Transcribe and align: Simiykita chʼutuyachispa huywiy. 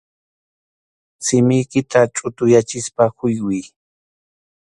Simiykita 1.25 1.99
chʼutuyachispa 2.15 3.03
huywiy. 3.17 3.63